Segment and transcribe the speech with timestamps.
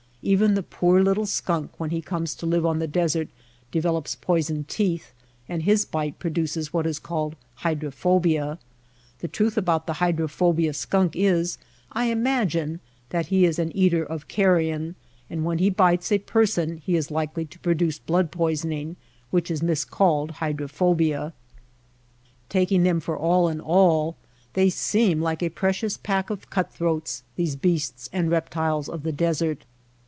[0.23, 3.27] Even the poor little skunk when he comes to live on the desert
[3.71, 5.13] de velops poisoned teeth
[5.49, 8.59] and his bite produces what is called hydrophobia.
[9.17, 11.57] The truth about the hydrophobia skunk is,
[11.91, 14.93] I imagine, that he is an eater of carrion;
[15.27, 17.97] and when he bites a per DESEET ANIMALS 171 son he is likely to produce
[17.97, 18.97] blood poisoning,
[19.31, 21.33] which is miscalled hydrophobia.
[22.47, 24.15] Taking them for all in all,
[24.53, 29.65] they seem like a precious pack of cutthroats, these beasts and reptiles of the desert.